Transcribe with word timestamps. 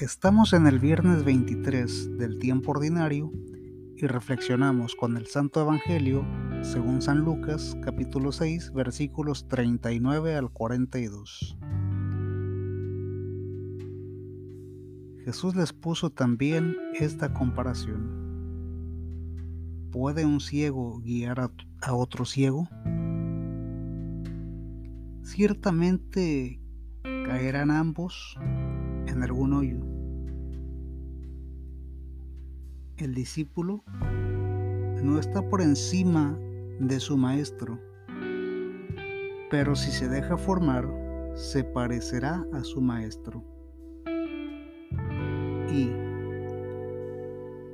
Estamos 0.00 0.52
en 0.52 0.68
el 0.68 0.78
viernes 0.78 1.24
23 1.24 2.18
del 2.18 2.38
tiempo 2.38 2.70
ordinario 2.70 3.32
y 3.96 4.06
reflexionamos 4.06 4.94
con 4.94 5.16
el 5.16 5.26
Santo 5.26 5.60
Evangelio 5.60 6.24
según 6.62 7.02
San 7.02 7.18
Lucas 7.24 7.76
capítulo 7.82 8.30
6 8.30 8.72
versículos 8.74 9.48
39 9.48 10.36
al 10.36 10.52
42. 10.52 11.58
Jesús 15.24 15.56
les 15.56 15.72
puso 15.72 16.10
también 16.10 16.76
esta 16.94 17.34
comparación. 17.34 18.28
¿Puede 19.90 20.24
un 20.24 20.38
ciego 20.38 21.00
guiar 21.00 21.40
a, 21.40 21.50
a 21.82 21.94
otro 21.94 22.24
ciego? 22.24 22.68
Ciertamente 25.24 26.60
caerán 27.02 27.72
ambos 27.72 28.38
en 29.08 29.22
algún 29.22 29.52
hoyo. 29.52 29.78
El 32.96 33.14
discípulo 33.14 33.82
no 35.02 35.18
está 35.18 35.48
por 35.48 35.62
encima 35.62 36.38
de 36.80 37.00
su 37.00 37.16
maestro, 37.16 37.78
pero 39.50 39.74
si 39.74 39.90
se 39.90 40.08
deja 40.08 40.36
formar, 40.36 40.86
se 41.34 41.64
parecerá 41.64 42.44
a 42.52 42.62
su 42.64 42.80
maestro. 42.80 43.42
¿Y 45.72 45.90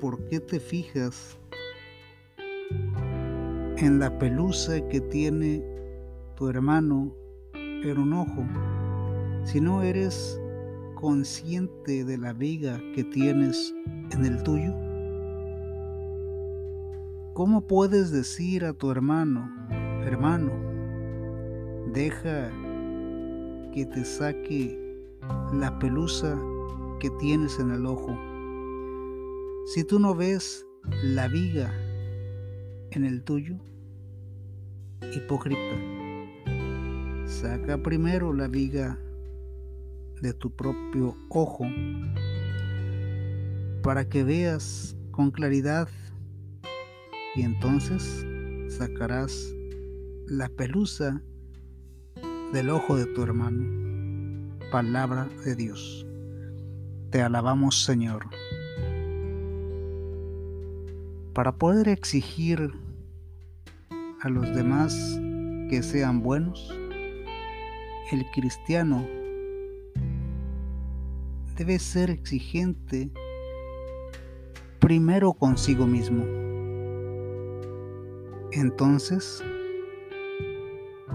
por 0.00 0.24
qué 0.28 0.40
te 0.40 0.60
fijas 0.60 1.38
en 3.76 3.98
la 3.98 4.16
pelusa 4.18 4.86
que 4.88 5.00
tiene 5.00 5.64
tu 6.36 6.48
hermano 6.48 7.12
en 7.54 7.98
un 7.98 8.12
ojo 8.12 8.44
si 9.44 9.60
no 9.60 9.82
eres 9.82 10.40
consciente 11.00 12.04
de 12.04 12.18
la 12.18 12.32
viga 12.32 12.82
que 12.92 13.04
tienes 13.04 13.72
en 14.10 14.24
el 14.24 14.42
tuyo? 14.42 14.74
¿Cómo 17.34 17.68
puedes 17.68 18.10
decir 18.10 18.64
a 18.64 18.72
tu 18.72 18.90
hermano, 18.90 19.48
hermano, 20.04 20.50
deja 21.92 22.50
que 23.72 23.86
te 23.86 24.04
saque 24.04 24.76
la 25.52 25.78
pelusa 25.78 26.36
que 26.98 27.10
tienes 27.20 27.60
en 27.60 27.70
el 27.70 27.86
ojo? 27.86 28.18
Si 29.66 29.84
tú 29.84 30.00
no 30.00 30.16
ves 30.16 30.66
la 31.04 31.28
viga 31.28 31.72
en 32.90 33.04
el 33.04 33.22
tuyo, 33.22 33.56
hipócrita, 35.14 35.76
saca 37.24 37.80
primero 37.80 38.32
la 38.32 38.48
viga 38.48 38.98
de 40.20 40.32
tu 40.32 40.54
propio 40.54 41.16
ojo 41.28 41.66
para 43.82 44.08
que 44.08 44.24
veas 44.24 44.96
con 45.10 45.30
claridad 45.30 45.88
y 47.34 47.42
entonces 47.42 48.26
sacarás 48.68 49.54
la 50.26 50.48
pelusa 50.48 51.22
del 52.52 52.70
ojo 52.70 52.96
de 52.96 53.06
tu 53.06 53.22
hermano. 53.22 54.58
Palabra 54.70 55.28
de 55.44 55.54
Dios. 55.54 56.06
Te 57.10 57.22
alabamos 57.22 57.84
Señor. 57.84 58.26
Para 61.32 61.52
poder 61.52 61.88
exigir 61.88 62.72
a 64.20 64.28
los 64.28 64.54
demás 64.54 64.94
que 65.70 65.82
sean 65.82 66.22
buenos, 66.22 66.70
el 68.10 68.26
cristiano 68.34 69.06
debe 71.58 71.80
ser 71.80 72.08
exigente 72.08 73.10
primero 74.78 75.32
consigo 75.32 75.86
mismo. 75.86 76.24
Entonces 78.52 79.42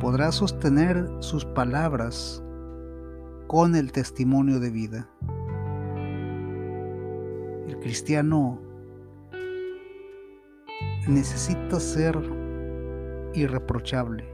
podrá 0.00 0.30
sostener 0.30 1.08
sus 1.18 1.44
palabras 1.44 2.40
con 3.48 3.74
el 3.74 3.90
testimonio 3.90 4.60
de 4.60 4.70
vida. 4.70 5.10
El 7.66 7.76
cristiano 7.80 8.60
necesita 11.08 11.80
ser 11.80 12.16
irreprochable. 13.34 14.24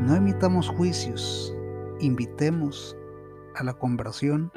No 0.00 0.16
emitamos 0.16 0.68
juicios, 0.68 1.54
invitemos 2.00 2.96
a 3.56 3.64
la 3.64 3.74
conversión 3.74 4.52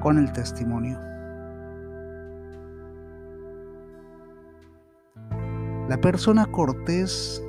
con 0.00 0.18
el 0.18 0.32
testimonio. 0.32 0.98
La 5.88 5.98
persona 6.00 6.46
cortés 6.46 7.42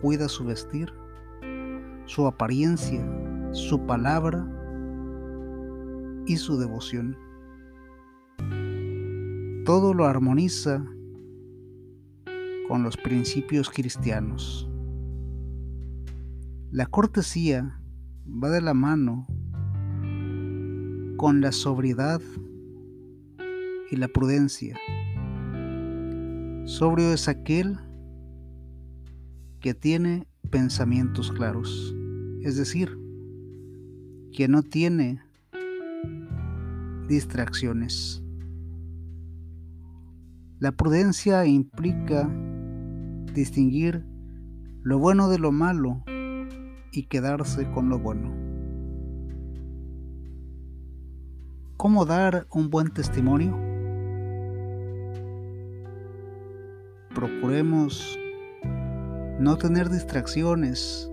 cuida 0.00 0.28
su 0.28 0.44
vestir, 0.44 0.92
su 2.04 2.26
apariencia, 2.26 3.04
su 3.52 3.84
palabra 3.86 4.46
y 6.26 6.36
su 6.36 6.58
devoción. 6.58 7.16
Todo 9.64 9.94
lo 9.94 10.06
armoniza 10.06 10.84
con 12.68 12.82
los 12.82 12.96
principios 12.96 13.70
cristianos. 13.70 14.70
La 16.70 16.86
cortesía 16.86 17.80
va 18.26 18.50
de 18.50 18.60
la 18.60 18.74
mano 18.74 19.26
con 21.20 21.42
la 21.42 21.52
sobriedad 21.52 22.22
y 23.90 23.96
la 23.96 24.08
prudencia. 24.08 24.74
Sobrio 26.64 27.12
es 27.12 27.28
aquel 27.28 27.78
que 29.60 29.74
tiene 29.74 30.26
pensamientos 30.48 31.30
claros, 31.30 31.94
es 32.40 32.56
decir, 32.56 32.96
que 34.32 34.48
no 34.48 34.62
tiene 34.62 35.20
distracciones. 37.06 38.22
La 40.58 40.72
prudencia 40.72 41.44
implica 41.44 42.30
distinguir 43.34 44.06
lo 44.80 44.98
bueno 44.98 45.28
de 45.28 45.38
lo 45.38 45.52
malo 45.52 46.02
y 46.92 47.02
quedarse 47.08 47.70
con 47.72 47.90
lo 47.90 47.98
bueno. 47.98 48.49
¿Cómo 51.80 52.04
dar 52.04 52.46
un 52.50 52.68
buen 52.68 52.90
testimonio? 52.92 53.58
Procuremos 57.14 58.18
no 59.38 59.56
tener 59.56 59.88
distracciones 59.88 61.10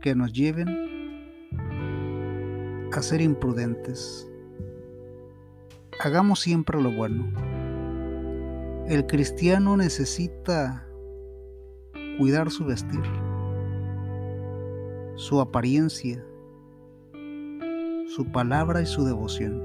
que 0.00 0.16
nos 0.16 0.32
lleven 0.32 0.66
a 2.92 3.00
ser 3.00 3.20
imprudentes. 3.20 4.28
Hagamos 6.04 6.40
siempre 6.40 6.82
lo 6.82 6.90
bueno. 6.90 7.32
El 8.88 9.06
cristiano 9.06 9.76
necesita 9.76 10.84
cuidar 12.18 12.50
su 12.50 12.64
vestir, 12.64 13.04
su 15.14 15.40
apariencia, 15.40 16.26
su 18.18 18.26
palabra 18.32 18.82
y 18.82 18.86
su 18.86 19.04
devoción. 19.04 19.62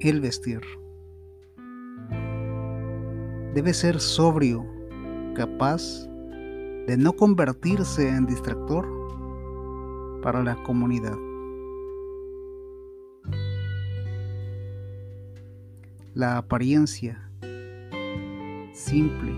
El 0.00 0.20
vestir. 0.20 0.62
Debe 3.54 3.72
ser 3.72 4.00
sobrio, 4.00 4.66
capaz 5.36 6.08
de 6.88 6.96
no 6.98 7.12
convertirse 7.12 8.08
en 8.08 8.26
distractor 8.26 8.84
para 10.20 10.42
la 10.42 10.60
comunidad. 10.64 11.16
La 16.14 16.38
apariencia 16.38 17.30
simple, 18.72 19.32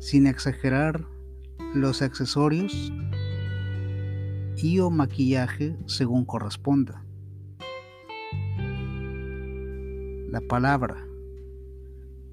sin 0.00 0.26
exagerar 0.26 1.06
los 1.74 2.02
accesorios 2.02 2.92
y 4.56 4.78
o 4.80 4.90
maquillaje 4.90 5.76
según 5.86 6.24
corresponda. 6.24 7.04
La 10.30 10.40
palabra, 10.48 11.06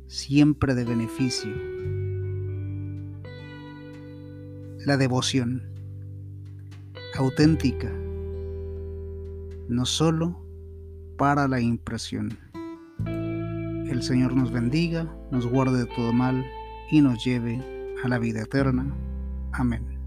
siempre 0.08 0.74
de 0.74 0.86
beneficio. 0.86 1.52
La 4.86 4.98
devoción, 4.98 5.62
auténtica, 7.16 7.92
no 9.70 9.86
solo 9.86 10.44
para 11.18 11.48
la 11.48 11.62
impresión. 11.62 12.38
El 13.06 14.02
Señor 14.02 14.36
nos 14.36 14.52
bendiga, 14.52 15.14
nos 15.32 15.46
guarde 15.46 15.80
de 15.80 15.86
todo 15.86 16.12
mal 16.14 16.44
y 16.90 17.02
nos 17.02 17.24
lleve 17.24 17.62
a 18.04 18.08
la 18.08 18.18
vida 18.18 18.42
eterna. 18.42 18.92
Amén. 19.52 20.01